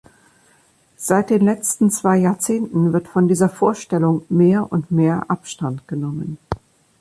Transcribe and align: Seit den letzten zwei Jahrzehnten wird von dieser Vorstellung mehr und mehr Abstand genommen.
Seit 0.97 1.29
den 1.29 1.45
letzten 1.45 1.91
zwei 1.91 2.17
Jahrzehnten 2.17 2.91
wird 2.91 3.07
von 3.07 3.27
dieser 3.27 3.49
Vorstellung 3.49 4.25
mehr 4.29 4.71
und 4.71 4.89
mehr 4.89 5.29
Abstand 5.29 5.87
genommen. 5.87 6.39